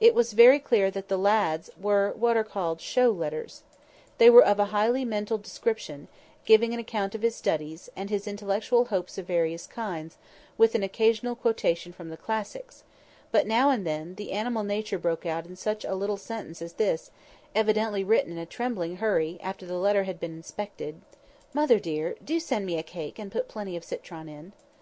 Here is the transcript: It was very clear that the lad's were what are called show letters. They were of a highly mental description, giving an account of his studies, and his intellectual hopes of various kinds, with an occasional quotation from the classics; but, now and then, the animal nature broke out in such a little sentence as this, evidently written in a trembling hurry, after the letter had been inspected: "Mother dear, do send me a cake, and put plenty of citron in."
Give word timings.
It 0.00 0.14
was 0.14 0.32
very 0.32 0.58
clear 0.58 0.90
that 0.90 1.08
the 1.08 1.18
lad's 1.18 1.68
were 1.78 2.14
what 2.16 2.34
are 2.34 2.42
called 2.44 2.80
show 2.80 3.10
letters. 3.10 3.62
They 4.16 4.30
were 4.30 4.42
of 4.42 4.58
a 4.58 4.64
highly 4.72 5.04
mental 5.04 5.36
description, 5.36 6.08
giving 6.46 6.72
an 6.72 6.80
account 6.80 7.14
of 7.14 7.20
his 7.20 7.36
studies, 7.36 7.90
and 7.94 8.08
his 8.08 8.26
intellectual 8.26 8.86
hopes 8.86 9.18
of 9.18 9.26
various 9.26 9.66
kinds, 9.66 10.16
with 10.56 10.74
an 10.74 10.82
occasional 10.82 11.34
quotation 11.36 11.92
from 11.92 12.08
the 12.08 12.16
classics; 12.16 12.84
but, 13.32 13.46
now 13.46 13.68
and 13.68 13.86
then, 13.86 14.14
the 14.14 14.32
animal 14.32 14.62
nature 14.64 14.98
broke 14.98 15.26
out 15.26 15.44
in 15.44 15.56
such 15.56 15.84
a 15.84 15.94
little 15.94 16.16
sentence 16.16 16.62
as 16.62 16.72
this, 16.80 17.10
evidently 17.54 18.02
written 18.02 18.32
in 18.32 18.38
a 18.38 18.46
trembling 18.46 18.96
hurry, 18.96 19.38
after 19.42 19.66
the 19.66 19.74
letter 19.76 20.04
had 20.04 20.18
been 20.18 20.34
inspected: 20.38 21.02
"Mother 21.52 21.78
dear, 21.78 22.14
do 22.24 22.40
send 22.40 22.64
me 22.64 22.78
a 22.78 22.82
cake, 22.82 23.18
and 23.18 23.30
put 23.30 23.46
plenty 23.46 23.76
of 23.76 23.84
citron 23.84 24.26
in." 24.26 24.54